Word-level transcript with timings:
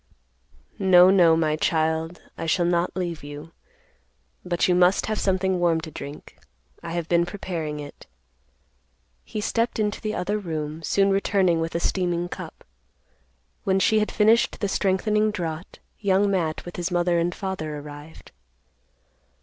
"No, 0.79 1.11
no, 1.11 1.37
my 1.37 1.55
child; 1.55 2.23
I 2.35 2.47
shall 2.47 2.65
not 2.65 2.95
leave 2.95 3.23
you. 3.23 3.51
But 4.43 4.67
you 4.67 4.73
must 4.73 5.05
have 5.05 5.19
something 5.19 5.59
warm 5.59 5.79
to 5.81 5.91
drink. 5.91 6.37
I 6.81 6.93
have 6.93 7.07
been 7.07 7.23
preparing 7.23 7.79
it." 7.79 8.07
He 9.23 9.39
stepped 9.41 9.77
into 9.77 10.01
the 10.01 10.15
other 10.15 10.39
room, 10.39 10.81
soon 10.81 11.11
returning 11.11 11.59
with 11.61 11.75
a 11.75 11.79
steaming 11.79 12.29
cup. 12.29 12.63
When 13.63 13.79
she 13.79 13.99
had 13.99 14.11
finished 14.11 14.59
the 14.59 14.67
strengthening 14.67 15.29
draught, 15.29 15.77
Young 15.99 16.31
Matt, 16.31 16.65
with 16.65 16.77
his 16.77 16.89
mother 16.89 17.19
and 17.19 17.35
father, 17.35 17.77
arrived. 17.77 18.31